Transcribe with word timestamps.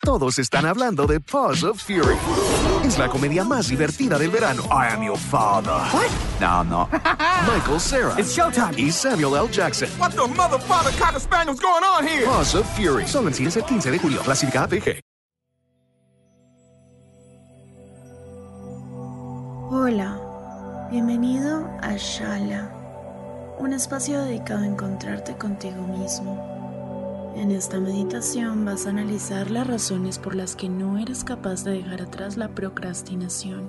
Todos 0.00 0.38
están 0.38 0.66
hablando 0.66 1.06
de 1.06 1.20
Paws 1.20 1.64
of 1.64 1.82
Fury. 1.82 2.16
Es 2.84 2.98
la 2.98 3.08
comedia 3.08 3.44
más 3.44 3.68
divertida 3.68 4.18
del 4.18 4.30
verano. 4.30 4.62
I 4.70 4.92
am 4.94 5.02
your 5.02 5.16
father. 5.16 5.72
What? 5.92 6.10
No, 6.40 6.62
no. 6.62 6.88
Michael 7.46 7.80
Sarah. 7.80 8.14
It's 8.18 8.32
showtime. 8.36 8.74
Y 8.78 8.90
Samuel 8.92 9.34
L. 9.36 9.48
Jackson. 9.48 9.88
What 9.98 10.12
the 10.12 10.28
mother, 10.28 10.58
father, 10.60 10.92
cocker 10.98 11.18
spaniel's 11.18 11.60
going 11.60 11.82
on 11.82 12.06
here? 12.06 12.24
Paws 12.26 12.54
of 12.54 12.66
Fury. 12.76 13.06
Solo 13.06 13.28
en 13.28 13.34
cines 13.34 13.56
el 13.56 13.64
15 13.64 13.90
de 13.90 13.98
julio. 13.98 14.20
Clasificada 14.22 14.68
PG. 14.68 15.00
Hola, 19.68 20.88
bienvenido 20.90 21.68
a 21.82 21.96
Shala, 21.96 22.70
un 23.58 23.72
espacio 23.72 24.22
dedicado 24.22 24.62
a 24.62 24.66
encontrarte 24.66 25.36
contigo 25.36 25.82
mismo. 25.82 26.55
En 27.36 27.50
esta 27.50 27.78
meditación 27.78 28.64
vas 28.64 28.86
a 28.86 28.90
analizar 28.90 29.50
las 29.50 29.66
razones 29.66 30.18
por 30.18 30.34
las 30.34 30.56
que 30.56 30.70
no 30.70 30.96
eres 30.96 31.22
capaz 31.22 31.64
de 31.64 31.72
dejar 31.72 32.00
atrás 32.00 32.38
la 32.38 32.48
procrastinación. 32.48 33.68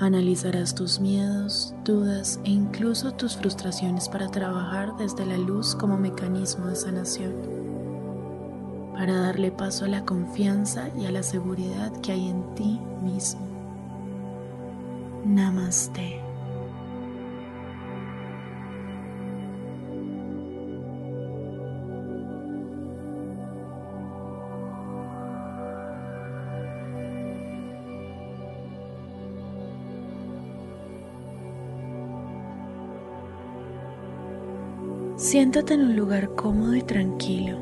Analizarás 0.00 0.74
tus 0.74 0.98
miedos, 0.98 1.74
dudas 1.84 2.40
e 2.44 2.50
incluso 2.50 3.12
tus 3.12 3.36
frustraciones 3.36 4.08
para 4.08 4.28
trabajar 4.28 4.96
desde 4.96 5.26
la 5.26 5.36
luz 5.36 5.74
como 5.74 5.98
mecanismo 5.98 6.68
de 6.68 6.74
sanación. 6.74 7.34
Para 8.94 9.14
darle 9.14 9.52
paso 9.52 9.84
a 9.84 9.88
la 9.88 10.06
confianza 10.06 10.88
y 10.98 11.04
a 11.04 11.10
la 11.10 11.22
seguridad 11.22 11.92
que 12.00 12.12
hay 12.12 12.30
en 12.30 12.54
ti 12.54 12.80
mismo. 13.02 13.42
Namaste. 15.26 16.31
Siéntate 35.32 35.72
en 35.72 35.80
un 35.80 35.96
lugar 35.96 36.34
cómodo 36.34 36.76
y 36.76 36.82
tranquilo. 36.82 37.56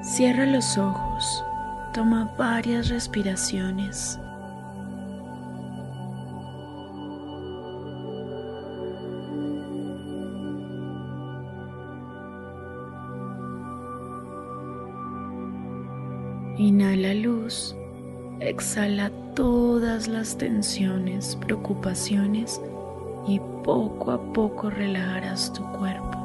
Cierra 0.00 0.46
los 0.46 0.78
ojos, 0.78 1.44
toma 1.92 2.34
varias 2.38 2.88
respiraciones. 2.88 4.18
Exhala 18.62 19.10
todas 19.34 20.06
las 20.06 20.38
tensiones, 20.38 21.34
preocupaciones 21.34 22.60
y 23.26 23.40
poco 23.64 24.12
a 24.12 24.32
poco 24.32 24.70
relajarás 24.70 25.52
tu 25.52 25.64
cuerpo. 25.72 26.21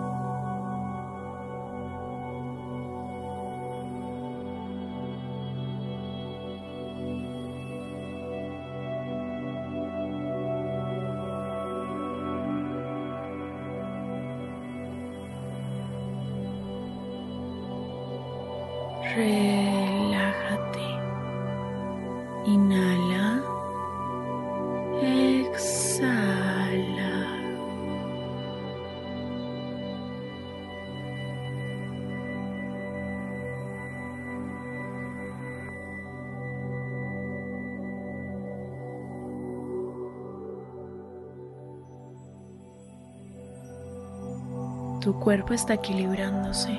Tu 45.08 45.18
cuerpo 45.18 45.54
está 45.54 45.76
equilibrándose. 45.76 46.78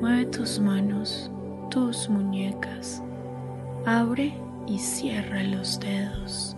Mueve 0.00 0.26
tus 0.26 0.58
manos, 0.58 1.30
tus 1.70 2.10
muñecas. 2.10 3.04
Abre 3.86 4.36
y 4.66 4.80
cierra 4.80 5.44
los 5.44 5.78
dedos. 5.78 6.56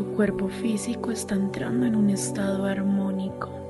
Tu 0.00 0.14
cuerpo 0.14 0.48
físico 0.48 1.10
está 1.10 1.34
entrando 1.34 1.84
en 1.84 1.94
un 1.94 2.08
estado 2.08 2.64
armónico. 2.64 3.69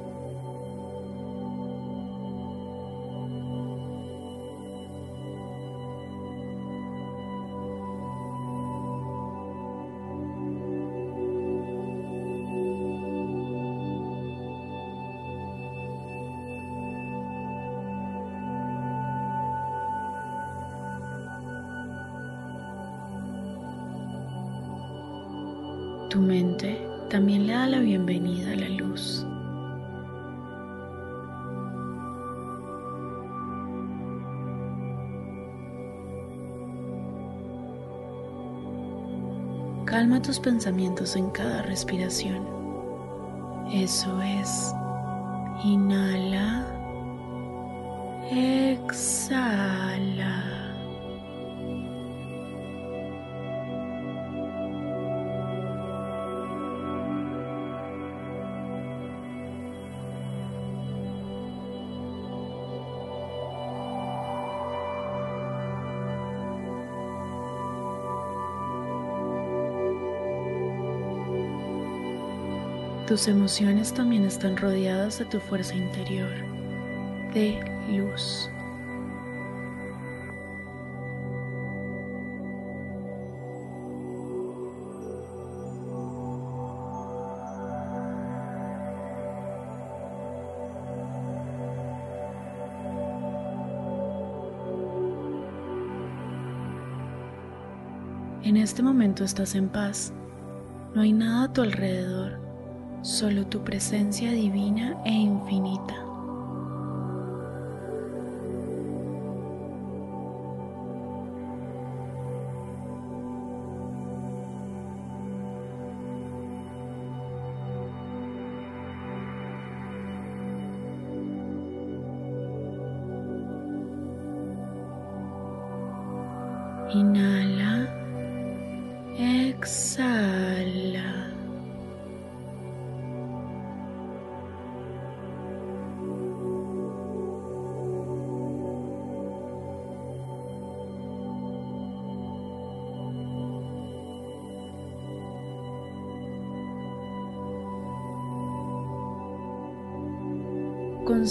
Calma 39.90 40.22
tus 40.22 40.38
pensamientos 40.38 41.16
en 41.16 41.30
cada 41.30 41.62
respiración. 41.62 42.46
Eso 43.72 44.22
es. 44.22 44.72
Inhala. 45.64 46.64
Exhala. 48.30 49.50
Tus 73.10 73.26
emociones 73.26 73.92
también 73.92 74.24
están 74.24 74.56
rodeadas 74.56 75.18
de 75.18 75.24
tu 75.24 75.40
fuerza 75.40 75.74
interior, 75.74 76.30
de 77.34 77.58
luz. 77.88 78.48
En 98.44 98.56
este 98.56 98.84
momento 98.84 99.24
estás 99.24 99.56
en 99.56 99.68
paz. 99.68 100.12
No 100.94 101.00
hay 101.00 101.12
nada 101.12 101.46
a 101.46 101.52
tu 101.52 101.62
alrededor 101.62 102.39
solo 103.02 103.46
tu 103.46 103.62
presencia 103.62 104.30
divina 104.30 105.02
e 105.04 105.12
infinita. 105.12 106.10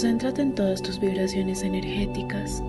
Concéntrate 0.00 0.40
en 0.40 0.54
todas 0.54 0.80
tus 0.80 0.98
vibraciones 0.98 1.62
energéticas. 1.62 2.62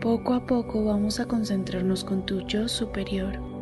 Poco 0.00 0.34
a 0.34 0.44
poco 0.44 0.84
vamos 0.84 1.20
a 1.20 1.26
concentrarnos 1.26 2.02
con 2.02 2.26
tu 2.26 2.40
yo 2.48 2.66
superior. 2.66 3.53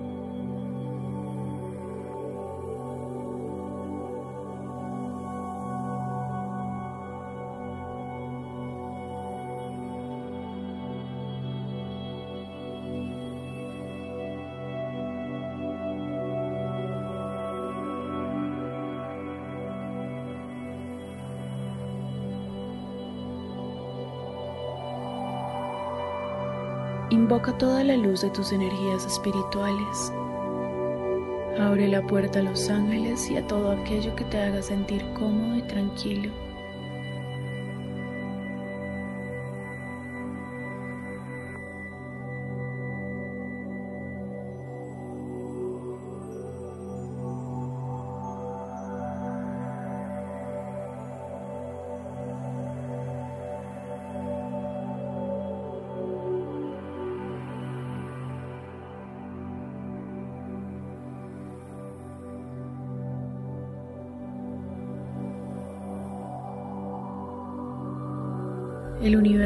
Invoca 27.32 27.56
toda 27.56 27.82
la 27.82 27.96
luz 27.96 28.20
de 28.20 28.29
tus 28.29 28.52
energías 28.52 29.06
espirituales. 29.06 30.12
Abre 31.58 31.88
la 31.88 32.06
puerta 32.06 32.40
a 32.40 32.43
los 32.43 32.69
ángeles 32.69 33.31
y 33.31 33.38
a 33.38 33.46
todo 33.46 33.73
aquello 33.73 34.14
que 34.14 34.25
te 34.25 34.37
haga 34.37 34.61
sentir 34.61 35.02
cómodo 35.14 35.56
y 35.56 35.62
tranquilo. 35.62 36.31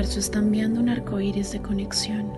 Universo 0.07 0.21
está 0.21 0.39
enviando 0.39 0.81
un 0.81 0.89
arco 0.89 1.19
iris 1.19 1.51
de 1.51 1.61
conexión. 1.61 2.33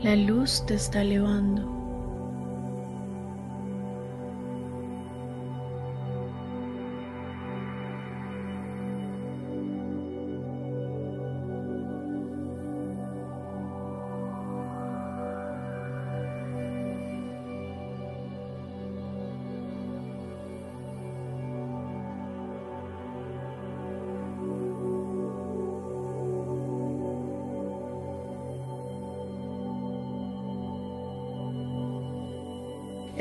La 0.00 0.14
luz 0.14 0.64
te 0.64 0.74
está 0.74 1.02
elevando. 1.02 1.81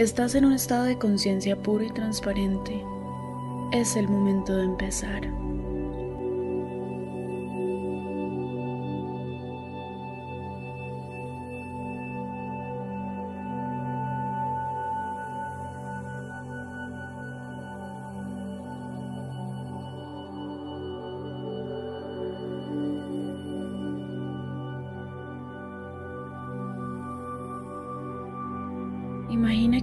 Estás 0.01 0.33
en 0.33 0.45
un 0.45 0.53
estado 0.53 0.85
de 0.85 0.97
conciencia 0.97 1.55
puro 1.55 1.83
y 1.83 1.91
transparente. 1.91 2.83
Es 3.71 3.95
el 3.95 4.09
momento 4.09 4.57
de 4.57 4.63
empezar. 4.63 5.21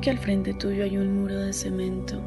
Que 0.00 0.10
al 0.10 0.18
frente 0.18 0.54
tuyo 0.54 0.84
hay 0.84 0.96
un 0.96 1.22
muro 1.22 1.36
de 1.40 1.52
cemento. 1.52 2.20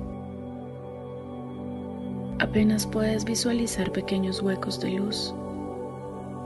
Apenas 2.40 2.86
puedes 2.86 3.24
visualizar 3.24 3.92
pequeños 3.94 4.42
huecos 4.42 4.80
de 4.82 4.92
luz. 4.92 5.34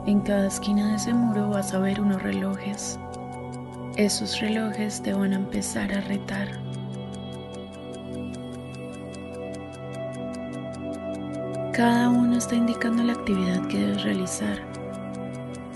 En 0.06 0.20
cada 0.20 0.46
esquina 0.46 0.90
de 0.90 0.96
ese 0.96 1.12
muro 1.12 1.50
vas 1.50 1.74
a 1.74 1.80
ver 1.80 2.00
unos 2.00 2.22
relojes. 2.22 2.96
Esos 3.96 4.40
relojes 4.40 5.02
te 5.02 5.12
van 5.12 5.32
a 5.32 5.36
empezar 5.36 5.92
a 5.92 6.00
retar. 6.02 6.48
Cada 11.72 12.08
uno 12.08 12.38
está 12.38 12.54
indicando 12.54 13.02
la 13.02 13.14
actividad 13.14 13.66
que 13.66 13.80
debes 13.80 14.04
realizar. 14.04 14.58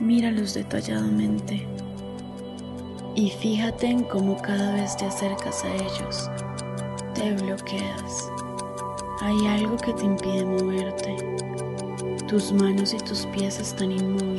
Míralos 0.00 0.54
detalladamente 0.54 1.66
y 3.14 3.30
fíjate 3.30 3.86
en 3.86 4.04
cómo 4.04 4.40
cada 4.40 4.74
vez 4.74 4.96
te 4.96 5.06
acercas 5.06 5.64
a 5.64 5.74
ellos, 5.74 6.30
te 7.14 7.32
bloqueas. 7.34 8.30
Hay 9.20 9.46
algo 9.48 9.76
que 9.76 9.92
te 9.92 10.04
impide 10.04 10.44
moverte. 10.44 11.16
Tus 12.26 12.52
manos 12.52 12.94
y 12.94 12.98
tus 12.98 13.26
pies 13.26 13.58
están 13.58 13.92
inmóviles. 13.92 14.29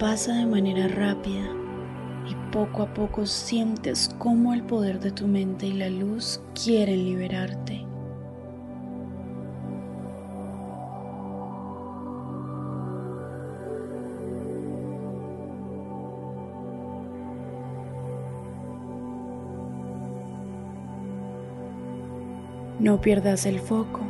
Pasa 0.00 0.32
de 0.32 0.46
manera 0.46 0.88
rápida 0.88 1.46
y 2.26 2.34
poco 2.50 2.84
a 2.84 2.94
poco 2.94 3.26
sientes 3.26 4.10
cómo 4.18 4.54
el 4.54 4.62
poder 4.62 4.98
de 4.98 5.10
tu 5.10 5.28
mente 5.28 5.66
y 5.66 5.74
la 5.74 5.90
luz 5.90 6.40
quieren 6.54 7.04
liberarte. 7.04 7.84
No 22.78 23.02
pierdas 23.02 23.44
el 23.44 23.60
foco, 23.60 24.00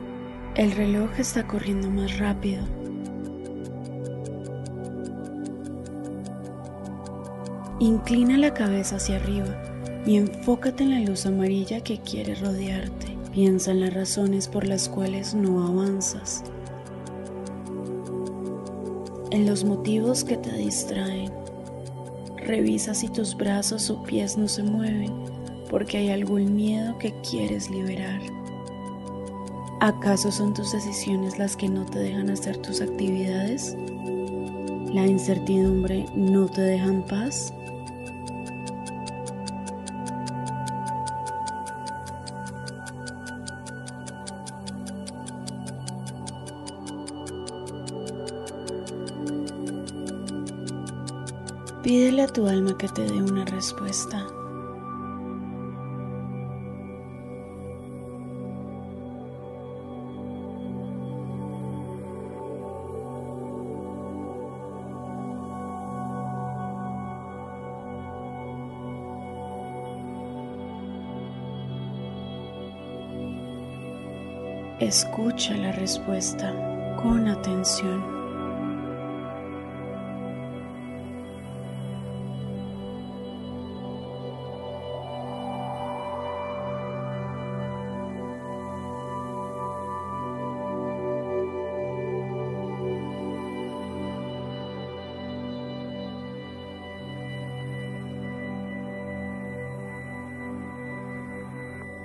el 0.55 0.71
reloj 0.71 1.11
está 1.19 1.49
corriendo 1.49 1.91
más 1.91 2.17
rápido. 2.21 2.80
Inclina 7.81 8.37
la 8.37 8.53
cabeza 8.53 8.97
hacia 8.97 9.17
arriba 9.17 9.47
y 10.05 10.17
enfócate 10.17 10.85
en 10.85 10.91
la 10.91 11.01
luz 11.01 11.25
amarilla 11.25 11.81
que 11.81 11.99
quiere 11.99 12.35
rodearte. 12.35 13.17
Piensa 13.33 13.71
en 13.71 13.81
las 13.81 13.95
razones 13.95 14.49
por 14.49 14.67
las 14.67 14.87
cuales 14.87 15.35
no 15.35 15.67
avanzas, 15.67 16.45
en 19.31 19.47
los 19.47 19.65
motivos 19.65 20.25
que 20.25 20.37
te 20.37 20.53
distraen. 20.53 21.33
Revisa 22.37 22.93
si 22.93 23.09
tus 23.09 23.35
brazos 23.35 23.89
o 23.89 24.03
pies 24.03 24.37
no 24.37 24.47
se 24.47 24.63
mueven 24.63 25.15
porque 25.71 25.99
hay 25.99 26.11
algún 26.11 26.55
miedo 26.55 26.99
que 26.99 27.15
quieres 27.23 27.71
liberar. 27.71 28.21
¿Acaso 29.81 30.31
son 30.31 30.53
tus 30.53 30.73
decisiones 30.73 31.39
las 31.39 31.57
que 31.57 31.71
no 31.71 31.87
te 31.87 32.01
dejan 32.01 32.29
hacer 32.29 32.59
tus 32.59 32.83
actividades? 32.83 33.75
¿La 34.93 35.07
incertidumbre 35.07 36.05
no 36.15 36.47
te 36.47 36.61
deja 36.61 36.85
en 36.85 37.03
paz? 37.05 37.55
A 52.21 52.27
tu 52.27 52.47
alma 52.47 52.77
que 52.77 52.87
te 52.87 53.03
dé 53.03 53.23
una 53.23 53.47
respuesta. 53.47 54.27
Escucha 74.79 75.57
la 75.57 75.73
respuesta 75.73 76.53
con 77.03 77.29
atención. 77.29 78.20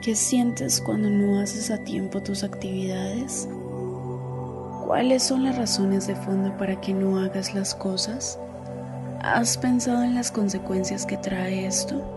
¿Qué 0.05 0.13
sientes 0.13 0.81
cuando 0.81 1.09
no 1.09 1.39
haces 1.39 1.71
a 1.71 1.79
tiempo 1.79 2.21
tus 2.21 2.43
actividades? 2.43 3.50
¿Cuáles 4.85 5.24
son 5.24 5.43
las 5.43 5.57
razones 5.57 6.05
de 6.05 6.15
fondo 6.15 6.55
para 6.57 6.79
que 6.79 6.93
no 6.93 7.17
hagas 7.17 7.55
las 7.55 7.74
cosas? 7.74 8.38
¿Has 9.19 9.57
pensado 9.57 10.03
en 10.03 10.13
las 10.13 10.29
consecuencias 10.29 11.07
que 11.07 11.17
trae 11.17 11.65
esto? 11.65 12.14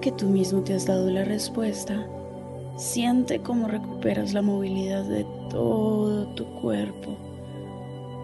Que 0.00 0.10
tú 0.10 0.26
mismo 0.26 0.62
te 0.62 0.74
has 0.74 0.86
dado 0.86 1.08
la 1.10 1.22
respuesta, 1.22 2.04
siente 2.76 3.38
cómo 3.38 3.68
recuperas 3.68 4.32
la 4.32 4.42
movilidad 4.42 5.04
de 5.04 5.24
todo 5.48 6.26
tu 6.34 6.44
cuerpo. 6.60 7.16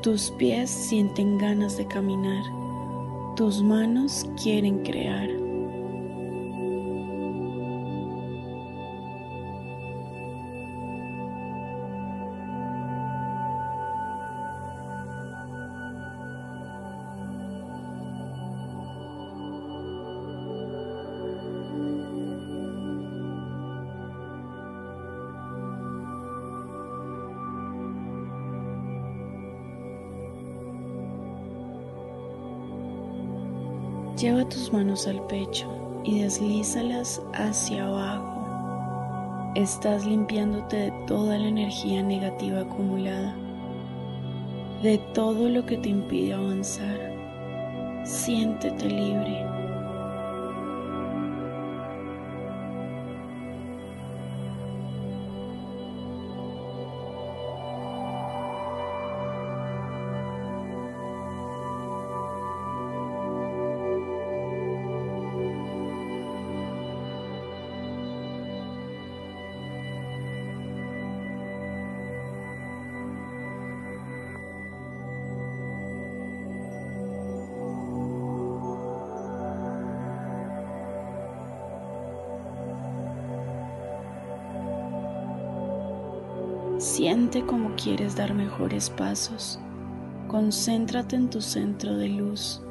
Tus 0.02 0.32
pies 0.32 0.70
sienten 0.70 1.38
ganas 1.38 1.76
de 1.76 1.86
caminar. 1.86 2.42
Tus 3.36 3.62
manos 3.62 4.26
quieren 4.42 4.82
crear. 4.82 5.37
Lleva 34.28 34.46
tus 34.46 34.70
manos 34.74 35.06
al 35.06 35.26
pecho 35.26 35.66
y 36.04 36.20
deslízalas 36.20 37.22
hacia 37.32 37.86
abajo. 37.86 39.52
Estás 39.54 40.04
limpiándote 40.04 40.76
de 40.76 40.92
toda 41.06 41.38
la 41.38 41.48
energía 41.48 42.02
negativa 42.02 42.60
acumulada, 42.60 43.34
de 44.82 44.98
todo 45.14 45.48
lo 45.48 45.64
que 45.64 45.78
te 45.78 45.88
impide 45.88 46.34
avanzar. 46.34 47.00
Siéntete 48.04 48.90
libre. 48.90 49.47
Siente 86.78 87.44
como 87.44 87.74
quieres 87.74 88.14
dar 88.14 88.34
mejores 88.34 88.88
pasos. 88.88 89.58
Concéntrate 90.28 91.16
en 91.16 91.28
tu 91.28 91.40
centro 91.40 91.96
de 91.96 92.08
luz. 92.08 92.62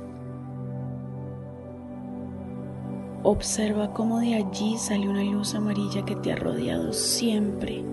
Observa 3.24 3.94
cómo 3.94 4.20
de 4.20 4.36
allí 4.36 4.78
sale 4.78 5.10
una 5.10 5.24
luz 5.24 5.56
amarilla 5.56 6.06
que 6.06 6.16
te 6.16 6.32
ha 6.32 6.38
rodeado 6.38 6.94
siempre. 6.94 7.84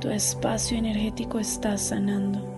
Tu 0.00 0.10
espacio 0.10 0.78
energético 0.78 1.40
está 1.40 1.76
sanando. 1.76 2.57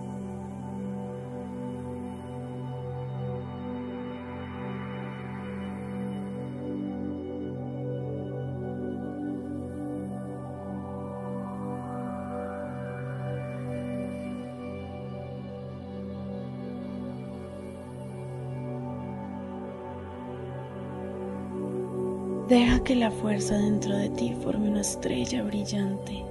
Deja 22.51 22.83
que 22.83 22.95
la 22.95 23.09
fuerza 23.09 23.57
dentro 23.57 23.95
de 23.95 24.09
ti 24.09 24.35
forme 24.43 24.67
una 24.67 24.81
estrella 24.81 25.41
brillante. 25.41 26.21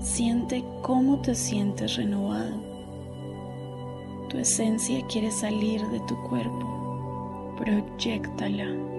Siente 0.00 0.64
cómo 0.80 1.20
te 1.20 1.34
sientes 1.34 1.96
renovado. 1.96 2.56
Tu 4.30 4.38
esencia 4.38 5.06
quiere 5.08 5.30
salir 5.30 5.86
de 5.88 6.00
tu 6.08 6.16
cuerpo. 6.22 7.54
Proyectala. 7.58 8.91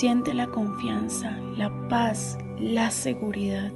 Siente 0.00 0.32
la 0.32 0.46
confianza, 0.46 1.38
la 1.58 1.70
paz, 1.90 2.38
la 2.58 2.90
seguridad. 2.90 3.70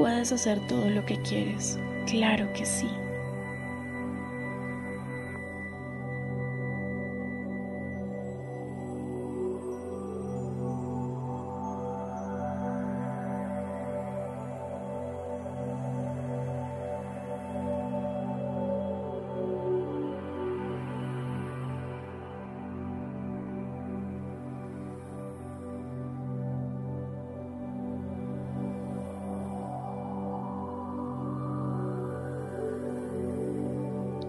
Puedes 0.00 0.32
hacer 0.32 0.58
todo 0.60 0.88
lo 0.88 1.04
que 1.04 1.20
quieres, 1.20 1.78
claro 2.06 2.50
que 2.54 2.64
sí. 2.64 2.88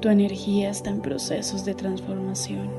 Tu 0.01 0.09
energía 0.09 0.71
está 0.71 0.89
en 0.89 0.99
procesos 0.99 1.63
de 1.63 1.75
transformación. 1.75 2.71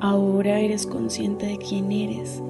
Ahora 0.00 0.58
eres 0.58 0.86
consciente 0.86 1.44
de 1.44 1.58
quién 1.58 1.92
eres 1.92 2.40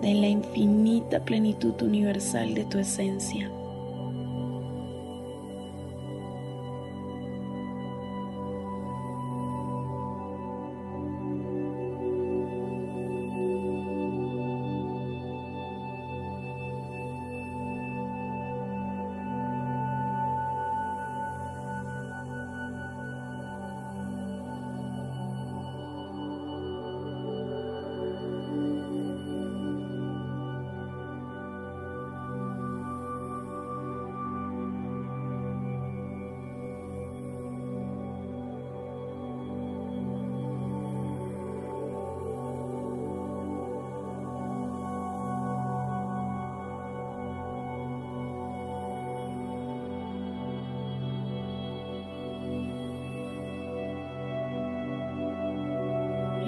de 0.00 0.14
la 0.14 0.28
infinita 0.28 1.20
plenitud 1.20 1.80
universal 1.82 2.54
de 2.54 2.64
tu 2.64 2.78
esencia. 2.78 3.50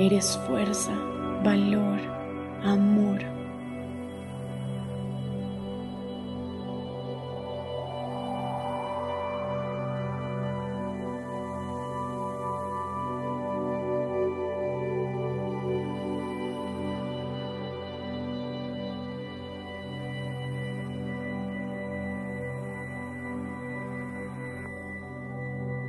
Eres 0.04 0.36
fuerza, 0.48 0.90
valor, 1.44 2.00
amor. 2.64 3.20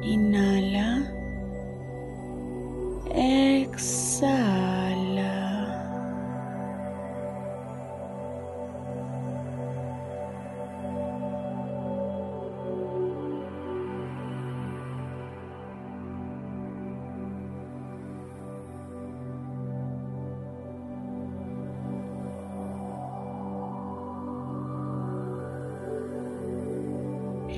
Inhala. 0.04 0.53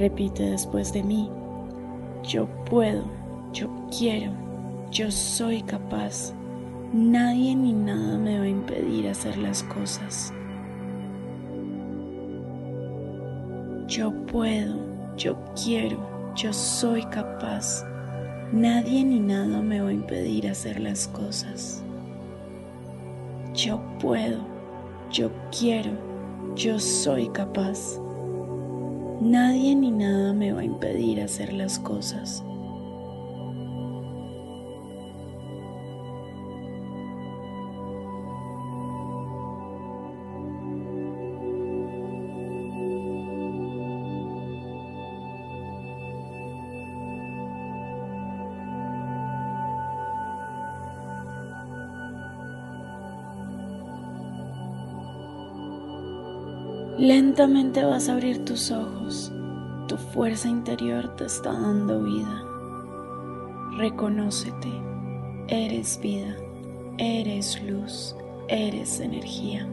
Repite 0.05 0.43
después 0.43 0.93
de 0.93 1.01
mí. 1.01 1.31
Yo 2.21 2.47
puedo, 2.69 3.05
yo 3.51 3.67
quiero, 3.89 4.31
yo 4.91 5.09
soy 5.09 5.63
capaz, 5.63 6.31
Nadie 6.93 7.55
ni 7.55 7.73
nada 7.73 8.19
me 8.19 8.37
va 8.37 8.45
a 8.45 8.47
impedir 8.47 9.07
hacer 9.07 9.35
las 9.39 9.63
cosas. 9.63 10.31
Yo 13.87 14.13
puedo, 14.27 14.77
yo 15.17 15.43
quiero, 15.55 15.97
yo 16.35 16.53
soy 16.53 17.01
capaz. 17.05 17.83
Nadie 18.53 19.03
ni 19.03 19.19
nada 19.19 19.59
me 19.59 19.81
va 19.81 19.89
a 19.89 19.93
impedir 19.93 20.47
hacer 20.47 20.79
las 20.79 21.07
cosas. 21.07 21.81
Yo 23.55 23.81
puedo, 23.99 24.37
yo 25.09 25.31
quiero, 25.49 25.93
yo 26.55 26.77
soy 26.77 27.27
capaz. 27.29 28.04
Nadie 29.25 29.73
ni 29.73 29.89
nada 29.89 30.33
me 30.33 30.53
va 30.53 30.61
a 30.61 30.65
impedir 30.65 31.19
hacer 31.19 31.51
las 31.51 31.79
cosas. 31.79 32.44
Lentamente 56.97 57.83
vas 57.83 58.07
a 58.07 58.13
abrir 58.13 58.45
tus 58.45 58.71
ojos. 58.71 59.29
Tu 59.89 59.97
fuerza 59.97 60.47
interior 60.47 61.13
te 61.17 61.25
está 61.25 61.51
dando 61.51 62.01
vida. 62.01 62.45
Reconócete. 63.77 64.69
Eres 65.49 65.99
vida. 66.01 66.37
Eres 66.97 67.61
luz. 67.63 68.15
Eres 68.47 69.01
energía. 69.01 69.67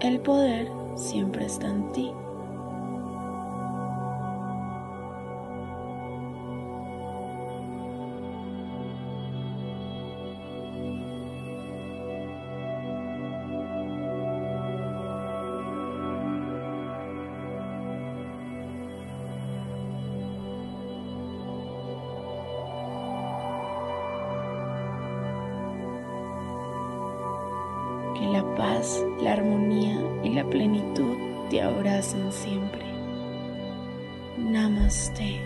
El 0.00 0.18
poder 0.18 0.68
siempre 0.96 1.46
está 1.46 1.68
en 1.68 1.92
ti. 1.92 2.10
La 28.36 28.54
paz, 28.54 29.02
la 29.20 29.32
armonía 29.32 29.98
y 30.22 30.28
la 30.30 30.44
plenitud 30.44 31.16
te 31.48 31.62
abracen 31.62 32.30
siempre. 32.30 32.84
Namaste. 34.36 35.40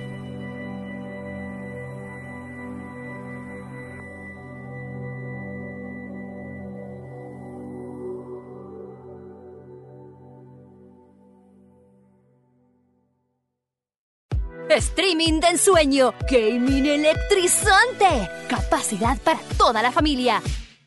Streaming 14.68 15.40
de 15.40 15.48
ensueño, 15.48 16.14
gaming 16.30 16.86
electrizante, 16.86 18.28
capacidad 18.48 19.18
para 19.18 19.40
toda 19.56 19.82
la 19.82 19.92
familia. 19.92 20.40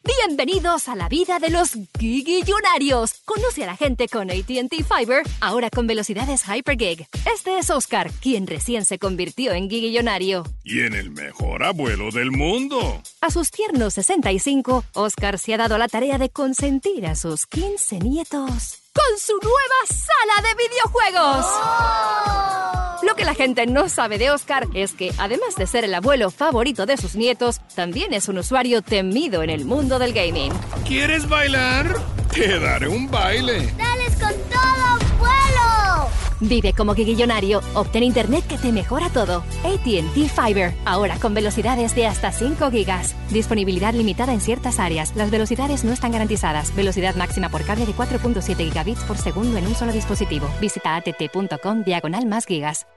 Bienvenidos 0.06 0.90
a 0.90 0.98
la 0.98 1.08
vida 1.08 1.40
de 1.40 1.50
los 1.50 1.78
gigillonarios. 1.98 3.14
Conoce 3.24 3.64
a 3.64 3.68
la 3.68 3.78
gente 3.78 4.10
con 4.10 4.30
ATT 4.30 4.84
Fiber, 4.86 5.24
ahora 5.40 5.70
con 5.70 5.88
velocidades 5.88 6.44
Hypergig. 6.44 7.08
Este 7.34 7.58
es 7.58 7.70
Oscar, 7.70 8.12
quien 8.20 8.46
recién 8.46 8.84
se 8.84 9.00
convirtió 9.00 9.54
en 9.54 9.70
gigillonario. 9.70 10.44
Y 10.66 10.82
en 10.82 10.94
el 10.94 11.12
mejor 11.12 11.64
abuelo 11.64 12.12
del 12.12 12.32
mundo. 12.32 13.02
A 13.22 13.32
sus 13.32 13.50
tiernos 13.52 13.94
65, 13.94 14.84
Oscar 14.94 15.40
se 15.40 15.54
ha 15.54 15.58
dado 15.58 15.78
la 15.78 15.88
tarea 15.88 16.18
de 16.18 16.30
consentir 16.30 17.06
a 17.06 17.16
sus 17.16 17.46
15 17.46 18.00
nietos 18.00 18.80
con 18.94 19.18
su 19.18 19.38
nueva 19.42 19.86
sala 19.88 20.50
de 20.50 20.54
videojuegos. 20.68 22.63
Lo 23.06 23.16
que 23.16 23.26
la 23.26 23.34
gente 23.34 23.66
no 23.68 23.90
sabe 23.90 24.18
de 24.18 24.32
Oscar 24.32 24.68
es 24.74 24.94
que, 24.94 25.12
además 25.18 25.56
de 25.58 25.68
ser 25.68 25.84
el 25.84 25.94
abuelo 25.94 26.32
favorito 26.32 26.86
de 26.86 26.96
sus 26.96 27.16
nietos, 27.16 27.60
también 27.76 28.14
es 28.14 28.30
un 28.30 28.38
usuario 28.38 28.82
temido 28.82 29.44
en 29.44 29.50
el 29.50 29.66
mundo 29.66 30.00
del 30.00 30.14
gaming. 30.14 30.54
¿Quieres 30.88 31.28
bailar? 31.28 32.00
Te 32.34 32.60
daré 32.60 32.88
un 32.88 33.10
baile. 33.12 33.74
¡Dales 33.78 34.16
con 34.16 34.32
todo, 34.50 35.20
vuelo! 35.20 36.10
Vive 36.40 36.74
como 36.74 36.94
guiguillonario. 36.94 37.62
Obtén 37.74 38.04
internet 38.04 38.46
que 38.48 38.58
te 38.58 38.72
mejora 38.72 39.10
todo. 39.10 39.44
ATT 39.64 40.30
Fiber. 40.30 40.74
Ahora 40.86 41.18
con 41.20 41.34
velocidades 41.34 41.96
de 41.96 42.08
hasta 42.08 42.32
5 42.32 42.72
gigas. 42.72 43.16
Disponibilidad 43.32 43.94
limitada 43.94 44.34
en 44.34 44.40
ciertas 44.40 44.80
áreas. 44.80 45.14
Las 45.16 45.30
velocidades 45.30 45.84
no 45.84 45.92
están 45.92 46.14
garantizadas. 46.14 46.74
Velocidad 46.74 47.16
máxima 47.16 47.50
por 47.50 47.66
cable 47.66 47.86
de 47.86 47.94
4.7 47.94 48.56
gigabits 48.56 49.04
por 49.04 49.18
segundo 49.18 49.58
en 49.58 49.68
un 49.68 49.76
solo 49.76 49.92
dispositivo. 49.92 50.48
Visita 50.62 50.96
att.com 50.96 51.84
diagonal 51.84 52.26
más 52.26 52.46
gigas. 52.46 52.88